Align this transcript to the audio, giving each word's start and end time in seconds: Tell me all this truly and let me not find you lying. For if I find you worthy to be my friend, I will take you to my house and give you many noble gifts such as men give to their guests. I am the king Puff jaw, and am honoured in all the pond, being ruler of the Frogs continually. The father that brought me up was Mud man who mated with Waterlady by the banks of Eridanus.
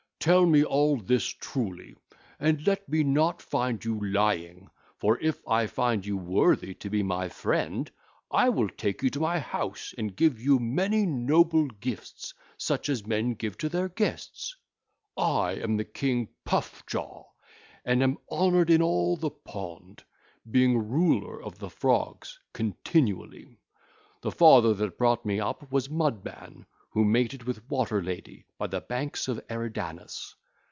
Tell 0.23 0.45
me 0.45 0.63
all 0.63 0.97
this 0.97 1.25
truly 1.25 1.95
and 2.39 2.67
let 2.67 2.87
me 2.87 3.03
not 3.03 3.41
find 3.41 3.83
you 3.83 3.99
lying. 4.11 4.69
For 4.99 5.17
if 5.19 5.41
I 5.47 5.65
find 5.65 6.05
you 6.05 6.15
worthy 6.15 6.75
to 6.75 6.91
be 6.91 7.01
my 7.01 7.27
friend, 7.27 7.89
I 8.29 8.49
will 8.49 8.69
take 8.69 9.01
you 9.01 9.09
to 9.09 9.19
my 9.19 9.39
house 9.39 9.95
and 9.97 10.15
give 10.15 10.39
you 10.39 10.59
many 10.59 11.07
noble 11.07 11.65
gifts 11.65 12.35
such 12.55 12.87
as 12.87 13.07
men 13.07 13.33
give 13.33 13.57
to 13.57 13.69
their 13.69 13.89
guests. 13.89 14.55
I 15.17 15.53
am 15.53 15.77
the 15.77 15.85
king 15.85 16.27
Puff 16.45 16.85
jaw, 16.85 17.23
and 17.83 18.03
am 18.03 18.19
honoured 18.29 18.69
in 18.69 18.83
all 18.83 19.17
the 19.17 19.31
pond, 19.31 20.03
being 20.51 20.87
ruler 20.87 21.41
of 21.41 21.57
the 21.57 21.71
Frogs 21.71 22.37
continually. 22.53 23.57
The 24.21 24.29
father 24.31 24.75
that 24.75 24.99
brought 24.99 25.25
me 25.25 25.39
up 25.39 25.71
was 25.71 25.89
Mud 25.89 26.23
man 26.23 26.67
who 26.93 27.05
mated 27.05 27.41
with 27.41 27.65
Waterlady 27.69 28.43
by 28.57 28.67
the 28.67 28.81
banks 28.81 29.29
of 29.29 29.39
Eridanus. 29.49 30.35